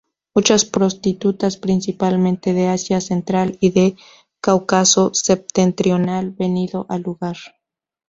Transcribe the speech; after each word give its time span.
Muchas 0.33 0.65
prostitutas, 0.65 1.57
principalmente 1.57 2.53
de 2.53 2.69
Asia 2.69 3.01
Central 3.01 3.59
y 3.61 3.69
del 3.69 3.97
Cáucaso 4.41 5.11
septentrional 5.13 6.31
venido 6.31 6.87
al 6.89 7.03
lugar. 7.03 7.35